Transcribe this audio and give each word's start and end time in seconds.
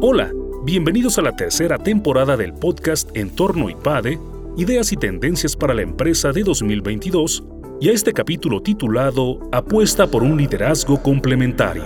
Hola, 0.00 0.32
bienvenidos 0.62 1.18
a 1.18 1.22
la 1.22 1.34
tercera 1.34 1.76
temporada 1.76 2.36
del 2.36 2.52
podcast 2.54 3.10
Entorno 3.16 3.68
IPADE, 3.68 4.20
Ideas 4.56 4.92
y 4.92 4.96
Tendencias 4.96 5.56
para 5.56 5.74
la 5.74 5.82
Empresa 5.82 6.30
de 6.30 6.44
2022, 6.44 7.42
y 7.80 7.88
a 7.88 7.92
este 7.92 8.12
capítulo 8.12 8.62
titulado 8.62 9.40
Apuesta 9.50 10.06
por 10.06 10.22
un 10.22 10.36
liderazgo 10.36 11.02
complementario. 11.02 11.82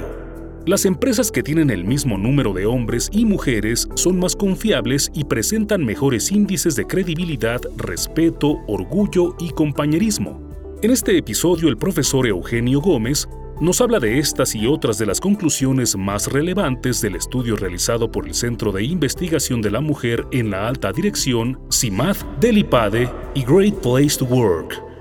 Las 0.67 0.85
empresas 0.85 1.31
que 1.31 1.43
tienen 1.43 1.71
el 1.71 1.85
mismo 1.85 2.19
número 2.19 2.53
de 2.53 2.67
hombres 2.67 3.09
y 3.13 3.25
mujeres 3.25 3.89
son 3.95 4.19
más 4.19 4.37
confiables 4.37 5.11
y 5.15 5.25
presentan 5.25 5.83
mejores 5.83 6.31
índices 6.31 6.77
de 6.77 6.87
credibilidad, 6.87 7.63
respeto, 7.79 8.59
orgullo 8.69 9.37
y 9.41 9.53
compañerismo. 9.53 10.53
En 10.83 10.91
este 10.91 11.17
episodio 11.17 11.71
el 11.71 11.79
profesor 11.79 12.27
Eugenio 12.27 12.83
Gómez 12.83 13.27
nos 13.61 13.81
habla 13.81 14.01
de 14.01 14.19
estas 14.19 14.55
y 14.55 14.67
otras 14.67 14.99
de 14.99 15.07
las 15.07 15.21
conclusiones 15.21 15.97
más 15.97 16.33
relevantes 16.33 17.01
del 17.01 17.17
estudio 17.17 17.57
realizado 17.57 18.11
por 18.11 18.27
el 18.27 18.35
Centro 18.35 18.73
de 18.73 18.85
Investigación 18.85 19.63
de 19.63 19.71
la 19.71 19.81
Mujer 19.81 20.27
en 20.33 20.51
la 20.51 20.67
Alta 20.67 20.93
Dirección, 20.93 21.61
CIMAD, 21.71 22.17
del 22.41 22.59
IPADE 22.59 23.09
y 23.35 23.45
Great 23.45 23.75
Place 23.75 24.19
to 24.19 24.25
Work. 24.25 24.93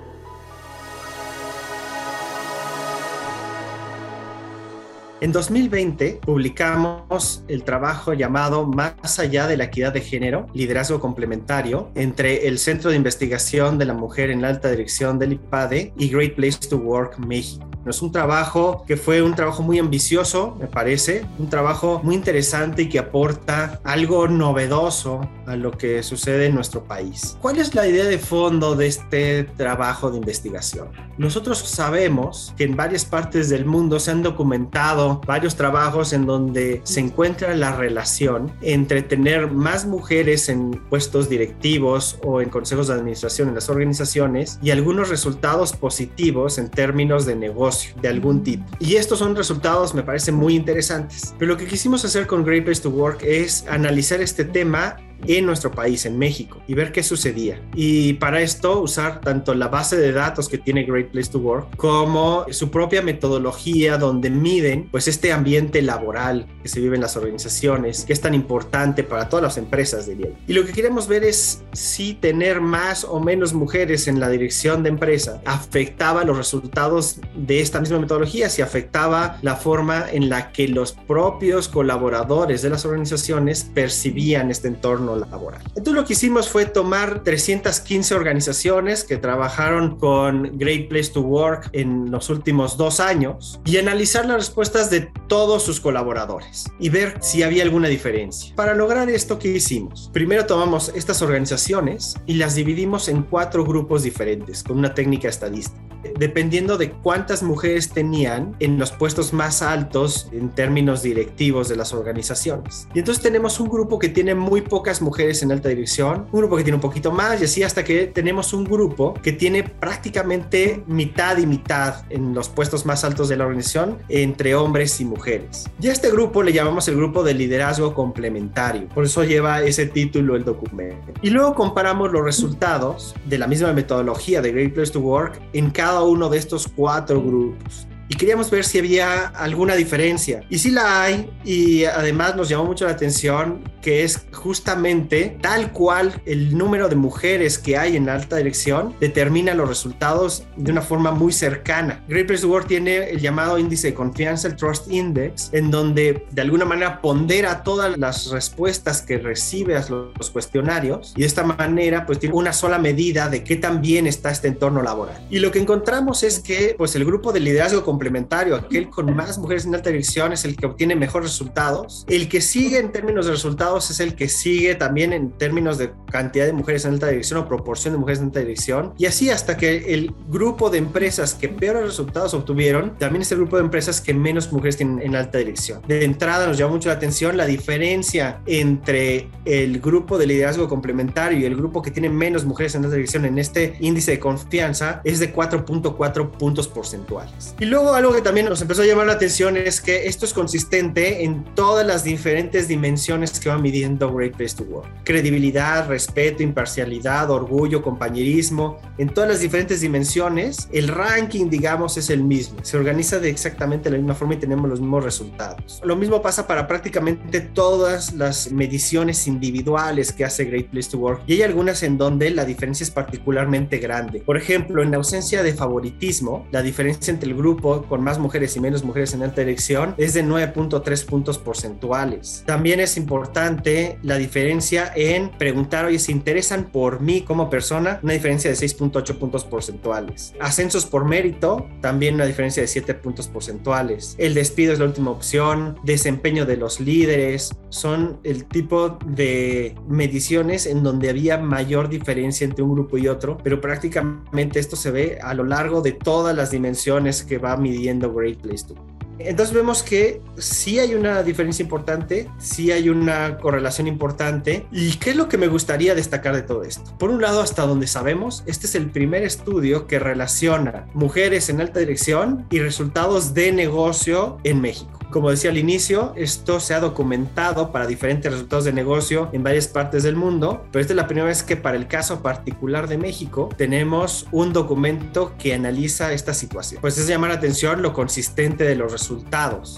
En 5.22 5.32
2020 5.32 6.20
publicamos 6.26 7.44
el 7.48 7.64
trabajo 7.64 8.14
llamado 8.14 8.66
Más 8.66 9.20
allá 9.20 9.46
de 9.46 9.56
la 9.56 9.66
equidad 9.66 9.94
de 9.94 10.02
género, 10.02 10.48
liderazgo 10.56 11.00
complementario, 11.00 11.92
entre 11.94 12.48
el 12.48 12.58
Centro 12.58 12.90
de 12.90 12.96
Investigación 12.96 13.78
de 13.78 13.86
la 13.86 13.94
Mujer 13.94 14.32
en 14.32 14.42
la 14.42 14.50
Alta 14.50 14.72
Dirección 14.72 15.20
del 15.20 15.34
IPADE 15.34 15.94
y 15.96 16.10
Great 16.10 16.34
Place 16.34 16.68
to 16.68 16.78
Work 16.78 17.20
México. 17.20 17.71
Es 17.86 18.04
un 18.04 18.12
trabajo 18.12 18.84
que 18.88 18.96
fue 18.96 19.24
un 19.24 19.34
trabajo 19.34 19.64
muy 19.64 19.80
ambicioso, 19.80 20.56
me 20.60 20.68
parece, 20.68 21.26
un 21.40 21.50
trabajo 21.50 22.00
muy 22.04 22.14
interesante 22.14 22.84
y 22.84 22.90
que 22.90 23.00
aporta 23.00 23.80
algo 23.84 24.28
novedoso 24.28 25.28
a 25.48 25.56
lo 25.56 25.72
que 25.72 26.04
sucede 26.04 26.46
en 26.46 26.56
nuestro 26.56 26.84
país. 26.84 27.38
¿Cuál 27.42 27.58
es 27.58 27.74
la 27.74 27.88
idea 27.88 28.06
de 28.06 28.20
fondo 28.20 28.76
de 28.76 28.86
este 28.86 29.46
trabajo 29.46 30.12
de 30.12 30.18
investigación? 30.18 30.90
Nosotros 31.18 31.58
sabemos 31.58 32.54
que 32.56 32.66
en 32.66 32.76
varias 32.76 33.04
partes 33.04 33.50
del 33.50 33.66
mundo 33.66 34.00
se 34.00 34.12
han 34.12 34.22
documentado 34.22 35.20
varios 35.26 35.56
trabajos 35.56 36.14
en 36.14 36.28
donde 36.28 36.82
se 36.84 37.00
encuentra 37.00 37.56
la 37.56 37.76
relación 37.76 38.54
entre 38.62 39.02
tener 39.02 39.52
más 39.52 39.88
mujeres 39.88 40.50
en 40.50 40.72
puestos 40.90 41.30
directivos 41.30 42.20
o 42.24 42.42
en 42.42 42.50
consejos 42.50 42.88
de 42.88 42.94
administración 42.94 43.50
en 43.50 43.56
las 43.56 43.70
organizaciones 43.70 44.60
y 44.62 44.70
algunos 44.70 45.10
resultados 45.10 45.74
positivos 45.74 46.60
en 46.60 46.70
términos 46.70 47.26
de 47.26 47.36
negocio 47.36 47.71
de 48.02 48.08
algún 48.08 48.44
tipo. 48.44 48.66
Y 48.80 48.96
estos 48.96 49.20
son 49.20 49.36
resultados, 49.36 49.94
me 49.94 50.04
parecen 50.04 50.36
muy 50.36 50.56
interesantes. 50.56 51.34
Pero 51.38 51.54
lo 51.54 51.58
que 51.58 51.66
quisimos 51.66 52.04
hacer 52.06 52.28
con 52.28 52.44
Great 52.44 52.66
Place 52.66 52.82
to 52.82 52.90
Work 52.90 53.24
es 53.24 53.66
analizar 53.68 54.22
este 54.22 54.46
tema 54.46 54.98
en 55.28 55.46
nuestro 55.46 55.72
país, 55.72 56.06
en 56.06 56.18
México, 56.18 56.62
y 56.68 56.74
ver 56.74 56.92
qué 56.92 57.04
sucedía. 57.04 57.62
Y 57.76 58.14
para 58.14 58.42
esto 58.42 58.82
usar 58.82 59.22
tanto 59.22 59.54
la 59.54 59.68
base 59.68 59.98
de 59.98 60.12
datos 60.12 60.50
que 60.50 60.58
tiene 60.58 60.84
Great 60.84 61.12
Place 61.12 61.32
to 61.32 61.40
Work 61.40 61.76
como 61.78 62.46
su 62.52 62.70
propia 62.72 63.02
metodología 63.02 63.98
donde 63.98 64.30
miden 64.30 64.88
pues 64.92 65.08
este 65.08 65.32
ambiente 65.32 65.82
laboral 65.82 66.48
que 66.62 66.70
se 66.70 66.80
vive 66.80 66.96
en 66.96 67.02
las 67.02 67.18
organizaciones, 67.18 68.06
que 68.06 68.14
es 68.14 68.22
tan 68.22 68.34
importante 68.34 69.04
para 69.04 69.30
todas 69.30 69.44
las 69.44 69.58
empresas, 69.58 70.08
diría. 70.08 70.30
Y 70.48 70.54
lo 70.54 70.66
que 70.66 70.74
queremos 70.74 71.08
ver 71.08 71.24
es 71.24 71.64
si 71.74 72.14
tener 72.14 72.62
más 72.62 73.04
o 73.04 73.20
menos 73.20 73.54
mujeres 73.54 74.08
en 74.08 74.20
la 74.20 74.30
dirección 74.30 74.84
de 74.84 74.90
empresa 74.90 75.42
afectaba 75.46 76.24
los 76.24 76.38
resultados 76.38 77.20
de 77.36 77.62
esta 77.62 77.80
misma 77.80 78.00
metodología, 78.00 78.50
si 78.50 78.62
afectaba 78.62 79.38
la 79.42 79.56
forma 79.56 80.06
en 80.12 80.30
la 80.30 80.52
que 80.52 80.68
los 80.68 80.94
propios 80.94 81.68
colaboradores 81.68 82.62
de 82.62 82.70
las 82.70 82.86
organizaciones 82.86 83.64
percibían 83.74 84.52
este 84.52 84.68
entorno 84.68 85.11
laboral. 85.16 85.62
Entonces 85.70 85.94
lo 85.94 86.06
que 86.06 86.14
hicimos 86.14 86.50
fue 86.50 86.66
tomar 86.66 87.24
315 87.24 88.16
organizaciones 88.16 89.04
que 89.04 89.18
trabajaron 89.18 89.98
con 89.98 90.58
Great 90.58 90.90
Place 90.90 91.12
to 91.12 91.22
Work 91.22 91.70
en 91.74 92.12
los 92.12 92.30
últimos 92.30 92.78
dos 92.78 93.00
años 93.00 93.60
y 93.66 93.78
analizar 93.78 94.26
las 94.26 94.38
respuestas 94.38 94.90
de 94.90 95.12
todos 95.28 95.64
sus 95.64 95.80
colaboradores 95.80 96.66
y 96.80 96.90
ver 96.90 97.18
si 97.22 97.44
había 97.44 97.64
alguna 97.64 97.88
diferencia. 97.88 98.54
Para 98.56 98.74
lograr 98.74 99.10
esto, 99.10 99.40
¿qué 99.40 99.50
hicimos? 99.50 100.10
Primero 100.14 100.46
tomamos 100.46 100.92
estas 100.96 101.22
organizaciones 101.22 102.16
y 102.26 102.36
las 102.36 102.56
dividimos 102.56 103.08
en 103.08 103.24
cuatro 103.24 103.64
grupos 103.64 104.04
diferentes 104.04 104.64
con 104.64 104.78
una 104.78 104.94
técnica 104.94 105.30
estadística 105.30 105.82
dependiendo 106.18 106.78
de 106.78 106.92
cuántas 106.92 107.44
mujeres 107.44 107.90
tenían 107.90 108.56
en 108.60 108.78
los 108.78 108.92
puestos 108.92 109.34
más 109.34 109.62
altos 109.62 110.30
en 110.32 110.50
términos 110.50 111.02
directivos 111.04 111.70
de 111.70 111.76
las 111.76 111.94
organizaciones. 111.94 112.88
Y 112.94 113.00
entonces 113.00 113.24
tenemos 113.24 113.60
un 113.60 113.70
grupo 113.70 114.00
que 114.00 114.10
tiene 114.10 114.36
muy 114.36 114.62
pocas 114.62 115.02
mujeres 115.02 115.44
en 115.44 115.52
alta 115.52 115.70
dirección, 115.70 116.28
un 116.32 116.40
grupo 116.40 116.58
que 116.58 116.64
tiene 116.64 116.76
un 116.76 116.82
poquito 116.82 117.12
más 117.12 117.42
y 117.42 117.46
así 117.46 117.64
hasta 117.64 117.84
que 117.84 118.08
tenemos 118.08 118.54
un 118.54 118.64
grupo 118.64 119.14
que 119.16 119.32
tiene 119.32 119.64
prácticamente 119.64 120.84
mitad 120.88 121.38
y 121.38 121.46
mitad 121.46 122.06
en 122.10 122.34
los 122.34 122.50
puestos 122.50 122.86
más 122.86 123.04
altos 123.04 123.30
de 123.30 123.38
la 123.38 123.46
organización 123.46 123.98
entre 124.10 124.56
hombres 124.56 125.00
y 125.02 125.06
mujeres. 125.06 125.70
Y 125.82 125.88
a 125.88 125.92
este 125.92 126.12
grupo 126.12 126.44
le 126.44 126.54
llamamos 126.54 126.88
el 126.88 126.96
grupo 126.96 127.24
de 127.24 127.34
liderazgo 127.34 127.94
complementario, 127.94 128.88
por 128.90 129.06
eso 129.06 129.24
lleva 129.24 129.62
ese 129.62 129.86
título 129.86 130.36
el 130.36 130.44
documento. 130.44 131.14
Y 131.22 131.30
luego 131.30 131.54
comparamos 131.56 132.12
los 132.12 132.24
resultados 132.24 133.16
de 133.26 133.38
la 133.38 133.48
misma 133.48 133.74
metodología 133.74 134.42
de 134.42 134.52
Great 134.52 134.74
Place 134.74 134.92
to 134.92 135.00
Work 135.00 135.42
en 135.54 135.70
cada 135.70 135.91
uno 136.00 136.30
de 136.30 136.38
estos 136.38 136.68
cuatro 136.68 137.22
grupos 137.22 137.88
y 138.12 138.16
queríamos 138.16 138.52
ver 138.52 138.66
si 138.66 138.78
había 138.78 139.28
alguna 139.28 139.74
diferencia. 139.76 140.44
Y 140.50 140.58
sí 140.58 140.70
la 140.70 141.02
hay 141.02 141.30
y 141.46 141.86
además 141.86 142.36
nos 142.36 142.50
llamó 142.50 142.66
mucho 142.66 142.84
la 142.84 142.92
atención 142.92 143.64
que 143.82 144.04
es 144.04 144.26
justamente 144.34 145.38
tal 145.42 145.72
cual 145.72 146.22
el 146.26 146.58
número 146.58 146.90
de 146.90 146.96
mujeres 146.98 147.58
que 147.58 147.78
hay 147.78 147.96
en 147.96 148.10
alta 148.10 148.36
dirección 148.36 148.94
determina 149.00 149.54
los 149.54 149.68
resultados 149.68 150.44
de 150.58 150.72
una 150.74 150.82
forma 150.82 151.12
muy 151.12 151.32
cercana. 151.32 152.04
Great 152.10 152.28
Place 152.28 152.42
to 152.42 152.50
Work 152.50 152.68
tiene 152.68 153.10
el 153.12 153.22
llamado 153.22 153.58
índice 153.58 153.88
de 153.88 153.94
confianza, 153.94 154.50
el 154.50 154.58
Trust 154.58 154.92
Index, 154.92 155.50
en 155.54 155.72
donde 155.72 156.26
de 156.30 156.42
alguna 156.42 156.66
manera 156.66 157.02
pondera 157.02 157.64
todas 157.64 157.98
las 157.98 158.30
respuestas 158.30 159.02
que 159.02 159.20
recibes 159.20 159.90
los 159.90 160.30
cuestionarios 160.32 161.14
y 161.16 161.22
de 161.22 161.28
esta 161.28 161.44
manera 161.44 162.06
pues 162.06 162.20
tiene 162.20 162.36
una 162.36 162.52
sola 162.52 162.78
medida 162.78 163.30
de 163.30 163.44
qué 163.46 163.56
tan 163.56 163.82
bien 163.82 164.06
está 164.06 164.32
este 164.32 164.50
entorno 164.50 164.84
laboral. 164.84 165.26
Y 165.30 165.40
lo 165.40 165.50
que 165.52 165.60
encontramos 165.60 166.24
es 166.24 166.40
que 166.40 166.76
pues 166.78 166.94
el 166.96 167.06
grupo 167.06 167.32
de 167.32 167.40
liderazgo 167.40 167.86
complementario, 168.02 168.56
aquel 168.56 168.90
con 168.90 169.16
más 169.16 169.38
mujeres 169.38 169.68
en 169.68 169.76
alta 169.76 169.92
dirección 169.92 170.34
es 170.34 170.44
el 170.44 170.56
que 170.56 170.66
obtiene 170.66 170.96
mejores 170.96 171.30
resultados. 171.30 172.04
El 172.10 172.28
que 172.30 172.42
sigue 172.42 172.80
en 172.80 172.92
términos 172.92 173.28
de 173.28 173.34
resultados 173.34 173.92
es 173.92 174.00
el 174.00 174.16
que 174.16 174.28
sigue 174.28 174.74
también 174.74 175.14
en 175.14 175.30
términos 175.30 175.78
de 175.78 175.92
cantidad 176.12 176.48
de 176.48 176.54
mujeres 176.54 176.86
en 176.86 176.94
alta 176.94 177.10
dirección 177.10 177.40
o 177.40 177.48
proporción 177.48 177.94
de 177.94 178.00
mujeres 178.00 178.18
en 178.18 178.26
alta 178.26 178.40
dirección. 178.40 178.94
Y 178.98 179.06
así 179.06 179.30
hasta 179.30 179.56
que 179.56 179.94
el 179.94 180.16
grupo 180.30 180.72
de 180.72 180.80
empresas 180.80 181.36
que 181.36 181.48
peores 181.48 181.84
resultados 181.84 182.34
obtuvieron, 182.34 182.98
también 182.98 183.22
es 183.22 183.32
el 183.34 183.38
grupo 183.38 183.58
de 183.58 183.66
empresas 183.66 184.02
que 184.02 184.16
menos 184.16 184.52
mujeres 184.52 184.78
tienen 184.78 185.00
en 185.00 185.16
alta 185.16 185.38
dirección. 185.38 185.84
De 185.88 186.04
entrada 186.04 186.48
nos 186.48 186.58
llama 186.58 186.74
mucho 186.74 186.90
la 186.90 186.96
atención 186.96 187.38
la 187.38 187.46
diferencia 187.46 188.42
entre 188.48 189.30
el 189.46 189.80
grupo 189.80 190.18
de 190.18 190.26
liderazgo 190.26 190.68
complementario 190.68 191.38
y 191.38 191.46
el 191.46 191.56
grupo 191.56 191.84
que 191.84 191.92
tiene 191.92 192.10
menos 192.10 192.46
mujeres 192.46 192.74
en 192.74 192.84
alta 192.84 192.96
dirección 192.96 193.26
en 193.26 193.38
este 193.38 193.76
índice 193.80 194.10
de 194.10 194.20
confianza 194.20 195.02
es 195.04 195.20
de 195.20 195.32
4.4 195.32 196.32
puntos 196.32 196.68
porcentuales. 196.68 197.54
Y 197.60 197.66
luego 197.66 197.81
algo 197.90 198.14
que 198.14 198.22
también 198.22 198.48
nos 198.48 198.62
empezó 198.62 198.84
a 198.84 198.86
llamar 198.86 199.08
la 199.08 199.14
atención 199.14 199.58
es 199.58 199.82
que 199.82 200.08
esto 200.08 200.26
es 200.26 200.34
consistente 200.34 201.24
en 201.24 201.44
todas 201.56 201.86
las 201.86 202.04
diferentes 202.04 202.68
dimensiones 202.68 203.40
que 203.40 203.50
va 203.50 203.58
midiendo 203.58 204.14
Great 204.14 204.36
Place 204.38 204.56
to 204.56 204.64
Work. 204.64 204.88
Credibilidad, 205.04 205.88
respeto, 205.88 206.44
imparcialidad, 206.44 207.30
orgullo, 207.32 207.82
compañerismo, 207.82 208.78
en 208.98 209.10
todas 209.10 209.30
las 209.30 209.40
diferentes 209.40 209.82
dimensiones, 209.82 210.70
el 210.72 210.88
ranking, 210.88 211.50
digamos, 211.50 211.98
es 211.98 212.10
el 212.10 212.24
mismo. 212.24 212.60
Se 212.62 212.78
organiza 212.78 213.20
de 213.20 213.30
exactamente 213.30 213.90
la 213.90 213.98
misma 213.98 214.14
forma 214.14 214.36
y 214.36 214.38
tenemos 214.38 214.70
los 214.70 214.80
mismos 214.80 215.04
resultados. 215.04 215.82
Lo 215.84 215.96
mismo 215.96 216.22
pasa 216.22 216.48
para 216.48 216.68
prácticamente 216.68 217.42
todas 217.42 218.14
las 218.14 218.52
mediciones 218.52 219.28
individuales 219.28 220.12
que 220.12 220.24
hace 220.24 220.46
Great 220.46 220.70
Place 220.70 220.92
to 220.92 221.00
Work 221.00 221.24
y 221.26 221.34
hay 221.34 221.42
algunas 221.42 221.82
en 221.84 221.98
donde 221.98 222.30
la 222.30 222.46
diferencia 222.46 222.84
es 222.84 222.92
particularmente 222.92 223.80
grande. 223.80 224.20
Por 224.20 224.38
ejemplo, 224.38 224.84
en 224.84 224.94
ausencia 224.94 225.44
de 225.44 225.54
favoritismo, 225.54 226.48
la 226.52 226.62
diferencia 226.62 227.12
entre 227.12 227.30
el 227.30 227.36
grupo 227.36 227.71
con 227.88 228.04
más 228.04 228.20
mujeres 228.20 228.56
y 228.56 228.60
menos 228.60 228.84
mujeres 228.84 229.14
en 229.14 229.24
alta 229.24 229.42
dirección 229.42 229.96
es 229.98 230.14
de 230.14 230.24
9.3 230.24 231.06
puntos 231.06 231.38
porcentuales. 231.38 232.44
También 232.46 232.80
es 232.80 232.98
importante 232.98 233.98
la 234.04 234.18
diferencia 234.18 234.92
en 234.96 235.30
preguntar, 235.30 235.86
oye, 235.86 236.00
¿se 236.00 236.12
interesan 236.12 236.66
por 236.72 237.02
mí 237.02 237.22
como 237.22 237.50
persona? 237.50 238.00
Una 238.04 238.14
diferencia 238.14 238.50
de 238.50 238.58
6.8 238.58 239.18
puntos 239.18 239.46
porcentuales. 239.46 240.34
Ascensos 240.40 240.86
por 240.86 241.06
mérito, 241.06 241.68
también 241.82 242.16
una 242.16 242.26
diferencia 242.26 242.62
de 242.62 242.68
7 242.68 242.94
puntos 242.96 243.28
porcentuales. 243.28 244.16
El 244.18 244.34
despido 244.34 244.74
es 244.74 244.80
la 244.80 244.86
última 244.86 245.12
opción. 245.12 245.78
Desempeño 245.84 246.46
de 246.46 246.58
los 246.58 246.80
líderes 246.80 247.56
son 247.70 248.20
el 248.24 248.46
tipo 248.46 248.98
de 249.06 249.76
mediciones 249.88 250.66
en 250.66 250.84
donde 250.84 251.10
había 251.10 251.38
mayor 251.38 251.90
diferencia 251.90 252.46
entre 252.46 252.64
un 252.64 252.74
grupo 252.74 252.98
y 252.98 253.08
otro, 253.08 253.38
pero 253.44 253.62
prácticamente 253.62 254.60
esto 254.60 254.76
se 254.76 254.92
ve 254.92 255.20
a 255.22 255.34
lo 255.34 255.44
largo 255.44 255.82
de 255.82 255.94
todas 255.94 256.36
las 256.36 256.52
dimensiones 256.52 257.24
que 257.24 257.38
va 257.38 257.58
midiendo 257.62 258.12
Great 258.12 258.40
Place 258.42 258.66
to 258.66 258.91
entonces 259.26 259.56
vemos 259.56 259.84
que 259.84 260.22
sí 260.38 260.80
hay 260.80 260.96
una 260.96 261.24
diferencia 261.24 261.64
importante, 261.64 262.30
sí 262.38 262.72
hay 262.72 262.90
una 262.90 263.38
correlación 263.38 263.88
importante. 263.88 264.66
¿Y 264.72 264.94
qué 264.98 265.12
es 265.12 265.16
lo 265.16 265.28
que 265.28 265.38
me 265.38 265.48
gustaría 265.48 265.96
destacar 265.96 266.36
de 266.36 266.42
todo 266.42 266.64
esto? 266.64 266.96
Por 266.98 267.10
un 267.10 267.22
lado, 267.22 267.42
hasta 267.42 267.66
donde 267.66 267.88
sabemos, 267.88 268.44
este 268.46 268.68
es 268.68 268.76
el 268.76 268.90
primer 268.90 269.24
estudio 269.24 269.88
que 269.88 270.00
relaciona 270.00 270.88
mujeres 270.94 271.50
en 271.50 271.62
alta 271.62 271.80
dirección 271.80 272.46
y 272.50 272.60
resultados 272.60 273.34
de 273.34 273.52
negocio 273.52 274.38
en 274.44 274.62
México. 274.62 275.02
Como 275.12 275.30
decía 275.30 275.52
al 275.52 275.58
inicio, 275.58 276.14
esto 276.16 276.62
se 276.62 276.74
ha 276.74 276.80
documentado 276.80 277.74
para 277.74 277.86
diferentes 277.86 278.32
resultados 278.32 278.64
de 278.64 278.72
negocio 278.72 279.30
en 279.34 279.44
varias 279.44 279.68
partes 279.68 280.04
del 280.04 280.16
mundo, 280.16 280.66
pero 280.72 280.82
esta 280.82 280.94
es 280.94 280.98
la 280.98 281.06
primera 281.06 281.28
vez 281.28 281.44
que 281.44 281.58
para 281.58 281.76
el 281.76 281.88
caso 281.88 282.22
particular 282.22 282.88
de 282.88 282.98
México 282.98 283.50
tenemos 283.58 284.26
un 284.32 284.54
documento 284.54 285.34
que 285.38 285.54
analiza 285.54 286.14
esta 286.14 286.34
situación. 286.34 286.80
Pues 286.80 286.98
es 286.98 287.08
llamar 287.08 287.32
la 287.32 287.36
atención 287.36 287.82
lo 287.82 287.92
consistente 287.92 288.64
de 288.64 288.76
los 288.76 288.90
resultados. 288.90 289.11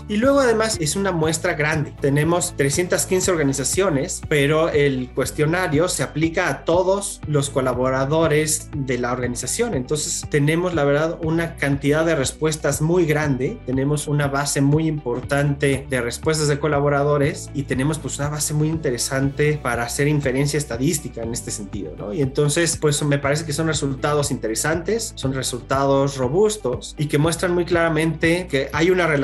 Y 0.07 0.18
luego 0.18 0.39
además 0.39 0.77
es 0.80 0.95
una 0.95 1.12
muestra 1.12 1.53
grande. 1.53 1.94
Tenemos 2.00 2.53
315 2.57 3.31
organizaciones, 3.31 4.21
pero 4.27 4.69
el 4.69 5.09
cuestionario 5.13 5.88
se 5.88 6.03
aplica 6.03 6.50
a 6.50 6.65
todos 6.65 7.21
los 7.27 7.50
colaboradores 7.50 8.69
de 8.75 8.97
la 8.97 9.12
organización. 9.12 9.74
Entonces 9.74 10.25
tenemos 10.30 10.74
la 10.74 10.83
verdad 10.83 11.19
una 11.24 11.56
cantidad 11.56 12.06
de 12.06 12.15
respuestas 12.15 12.81
muy 12.81 13.06
grande, 13.06 13.57
tenemos 13.65 14.07
una 14.07 14.27
base 14.27 14.62
muy 14.62 14.88
importante 14.88 15.86
de 15.89 16.01
respuestas 16.01 16.47
de 16.47 16.59
colaboradores 16.59 17.50
y 17.53 17.63
tenemos 17.63 18.00
pues 18.00 18.19
una 18.19 18.29
base 18.29 18.53
muy 18.53 18.69
interesante 18.69 19.59
para 19.62 19.83
hacer 19.83 20.07
inferencia 20.07 20.57
estadística 20.57 21.21
en 21.21 21.33
este 21.33 21.51
sentido, 21.51 21.94
¿no? 21.97 22.13
Y 22.13 22.21
entonces 22.21 22.77
pues 22.77 23.01
me 23.03 23.19
parece 23.19 23.45
que 23.45 23.53
son 23.53 23.68
resultados 23.68 24.31
interesantes, 24.31 25.13
son 25.15 25.33
resultados 25.33 26.18
robustos 26.18 26.95
y 26.97 27.07
que 27.07 27.18
muestran 27.18 27.53
muy 27.53 27.65
claramente 27.65 28.47
que 28.50 28.69
hay 28.74 28.89
una 28.89 29.07
relación, 29.07 29.22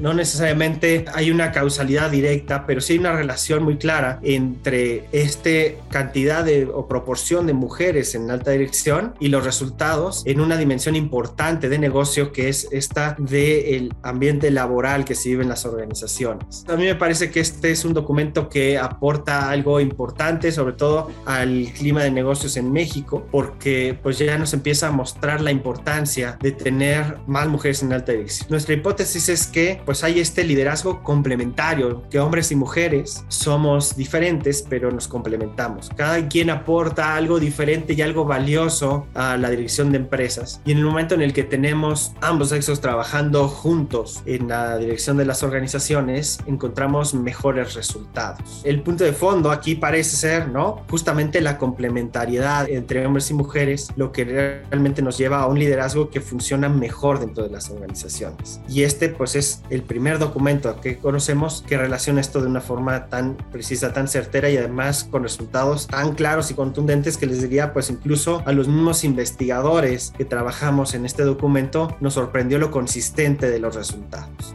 no 0.00 0.14
necesariamente 0.14 1.04
hay 1.14 1.30
una 1.30 1.52
causalidad 1.52 2.10
directa, 2.10 2.66
pero 2.66 2.80
sí 2.80 2.94
hay 2.94 2.98
una 2.98 3.12
relación 3.12 3.62
muy 3.62 3.76
clara 3.76 4.18
entre 4.22 5.04
este 5.12 5.78
cantidad 5.90 6.44
de 6.44 6.66
o 6.66 6.88
proporción 6.88 7.46
de 7.46 7.52
mujeres 7.52 8.14
en 8.14 8.30
alta 8.30 8.50
dirección 8.50 9.14
y 9.20 9.28
los 9.28 9.44
resultados 9.44 10.22
en 10.26 10.40
una 10.40 10.56
dimensión 10.56 10.96
importante 10.96 11.68
de 11.68 11.78
negocio 11.78 12.32
que 12.32 12.48
es 12.48 12.68
esta 12.72 13.16
del 13.18 13.94
ambiente 14.02 14.50
laboral 14.50 15.04
que 15.04 15.14
se 15.14 15.28
en 15.32 15.48
las 15.48 15.64
organizaciones. 15.66 16.64
A 16.68 16.76
mí 16.76 16.84
me 16.84 16.94
parece 16.94 17.30
que 17.30 17.40
este 17.40 17.70
es 17.70 17.84
un 17.84 17.92
documento 17.92 18.48
que 18.48 18.78
aporta 18.78 19.50
algo 19.50 19.80
importante, 19.80 20.50
sobre 20.52 20.72
todo 20.72 21.10
al 21.26 21.66
clima 21.76 22.02
de 22.02 22.10
negocios 22.10 22.56
en 22.56 22.72
México, 22.72 23.26
porque 23.30 23.98
pues 24.02 24.18
ya 24.18 24.38
nos 24.38 24.54
empieza 24.54 24.88
a 24.88 24.90
mostrar 24.90 25.40
la 25.40 25.50
importancia 25.50 26.38
de 26.40 26.52
tener 26.52 27.18
más 27.26 27.46
mujeres 27.48 27.82
en 27.82 27.92
alta 27.92 28.12
dirección. 28.12 28.48
Nuestra 28.50 28.74
hipótesis 28.74 29.28
es 29.38 29.46
que 29.46 29.80
pues 29.84 30.02
hay 30.02 30.18
este 30.18 30.42
liderazgo 30.42 31.02
complementario, 31.02 32.02
que 32.10 32.18
hombres 32.18 32.50
y 32.50 32.56
mujeres 32.56 33.24
somos 33.28 33.96
diferentes, 33.96 34.64
pero 34.68 34.90
nos 34.90 35.06
complementamos. 35.06 35.90
Cada 35.96 36.28
quien 36.28 36.50
aporta 36.50 37.14
algo 37.14 37.38
diferente 37.38 37.92
y 37.94 38.02
algo 38.02 38.24
valioso 38.24 39.06
a 39.14 39.36
la 39.36 39.50
dirección 39.50 39.92
de 39.92 39.98
empresas. 39.98 40.60
Y 40.64 40.72
en 40.72 40.78
el 40.78 40.84
momento 40.84 41.14
en 41.14 41.22
el 41.22 41.32
que 41.32 41.44
tenemos 41.44 42.12
ambos 42.20 42.48
sexos 42.48 42.80
trabajando 42.80 43.48
juntos 43.48 44.22
en 44.26 44.48
la 44.48 44.76
dirección 44.76 45.16
de 45.16 45.24
las 45.24 45.42
organizaciones 45.42 46.40
encontramos 46.46 47.14
mejores 47.14 47.74
resultados. 47.74 48.62
El 48.64 48.82
punto 48.82 49.04
de 49.04 49.12
fondo 49.12 49.50
aquí 49.50 49.76
parece 49.76 50.16
ser, 50.16 50.48
¿no? 50.48 50.84
Justamente 50.90 51.40
la 51.40 51.58
complementariedad 51.58 52.68
entre 52.68 53.06
hombres 53.06 53.30
y 53.30 53.34
mujeres, 53.34 53.88
lo 53.96 54.10
que 54.10 54.24
realmente 54.24 55.02
nos 55.02 55.16
lleva 55.16 55.40
a 55.40 55.46
un 55.46 55.58
liderazgo 55.58 56.10
que 56.10 56.20
funciona 56.20 56.68
mejor 56.68 57.20
dentro 57.20 57.44
de 57.44 57.50
las 57.50 57.70
organizaciones. 57.70 58.60
Y 58.68 58.82
este 58.82 59.08
pues 59.18 59.34
es 59.34 59.62
el 59.68 59.82
primer 59.82 60.18
documento 60.18 60.80
que 60.80 60.98
conocemos 60.98 61.64
que 61.66 61.76
relaciona 61.76 62.20
esto 62.20 62.40
de 62.40 62.46
una 62.46 62.60
forma 62.60 63.06
tan 63.08 63.36
precisa, 63.36 63.92
tan 63.92 64.08
certera 64.08 64.48
y 64.48 64.56
además 64.56 65.04
con 65.10 65.24
resultados 65.24 65.88
tan 65.88 66.14
claros 66.14 66.50
y 66.50 66.54
contundentes 66.54 67.16
que 67.16 67.26
les 67.26 67.42
diría 67.42 67.72
pues 67.72 67.90
incluso 67.90 68.42
a 68.46 68.52
los 68.52 68.68
mismos 68.68 69.04
investigadores 69.04 70.12
que 70.16 70.24
trabajamos 70.24 70.94
en 70.94 71.04
este 71.04 71.24
documento 71.24 71.96
nos 72.00 72.14
sorprendió 72.14 72.58
lo 72.58 72.70
consistente 72.70 73.50
de 73.50 73.58
los 73.58 73.74
resultados. 73.74 74.54